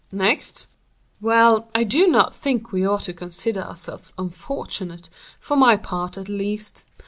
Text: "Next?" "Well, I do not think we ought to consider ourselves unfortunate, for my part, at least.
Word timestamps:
"Next?" 0.11 0.65
"Well, 1.21 1.69
I 1.75 1.83
do 1.83 2.07
not 2.07 2.33
think 2.35 2.71
we 2.71 2.87
ought 2.87 3.03
to 3.03 3.13
consider 3.13 3.61
ourselves 3.61 4.15
unfortunate, 4.17 5.09
for 5.39 5.55
my 5.55 5.77
part, 5.77 6.17
at 6.17 6.27
least. 6.27 6.87